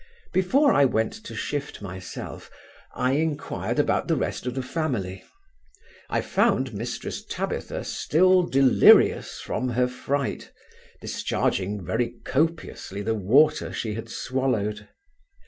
Before 0.33 0.73
I 0.73 0.83
went 0.83 1.13
to 1.25 1.35
shift 1.35 1.79
myself, 1.79 2.49
I 2.95 3.11
inquired 3.11 3.77
about 3.77 4.07
the 4.07 4.15
rest 4.15 4.47
of 4.47 4.55
the 4.55 4.63
family 4.63 5.23
I 6.09 6.21
found 6.21 6.71
Mrs 6.71 7.21
Tabitha 7.29 7.83
still 7.83 8.41
delirious 8.41 9.39
from 9.39 9.69
her 9.69 9.87
fright, 9.87 10.51
discharging 11.01 11.85
very 11.85 12.15
copiously 12.25 13.03
the 13.03 13.13
water 13.13 13.71
she 13.71 13.93
had 13.93 14.09
swallowed. 14.09 14.87